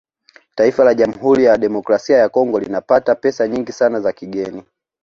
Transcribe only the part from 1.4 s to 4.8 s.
ya Kidemokrasia ya Congo linapata pesa nyingi sana za kigeni